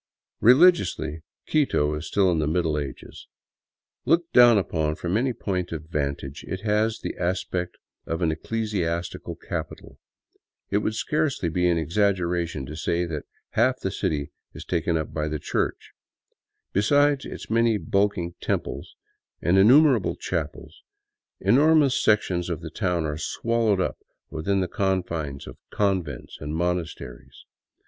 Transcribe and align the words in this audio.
Religiously, 0.39 1.21
Quito 1.45 1.93
is 1.93 2.07
still 2.07 2.31
in 2.31 2.39
the 2.39 2.47
Middle 2.47 2.75
Ages. 2.79 3.27
Looked 4.03 4.33
down 4.33 4.57
upon 4.57 4.95
from 4.95 5.15
any 5.15 5.31
point 5.31 5.71
of 5.71 5.85
vantage, 5.89 6.43
it 6.47 6.61
has 6.61 6.97
the 7.03 7.15
aspect 7.19 7.77
of 8.07 8.23
an 8.23 8.31
ecclesiastical 8.31 9.35
capital. 9.35 9.99
It 10.71 10.79
would 10.79 10.95
scarcely 10.95 11.49
be 11.49 11.69
an 11.69 11.77
exaggeration 11.77 12.65
to 12.65 12.75
say 12.75 13.05
that 13.05 13.25
half 13.51 13.79
the 13.81 13.91
city 13.91 14.31
is 14.55 14.65
taken 14.65 14.97
up 14.97 15.13
by 15.13 15.27
the 15.27 15.37
Church. 15.37 15.91
Besides 16.73 17.23
its 17.23 17.51
many 17.51 17.77
bulking" 17.77 18.33
temples" 18.41 18.95
and 19.43 19.55
innumer 19.55 19.97
able 19.97 20.15
chapels, 20.15 20.81
enormous 21.39 21.95
sections 22.03 22.49
of 22.49 22.61
the 22.61 22.71
town 22.71 23.05
are 23.05 23.19
swallowed 23.19 23.79
up 23.79 23.99
within 24.31 24.61
the 24.61 24.67
confines 24.67 25.45
of 25.45 25.59
convents 25.69 26.39
and 26.41 26.55
monasteries. 26.55 27.45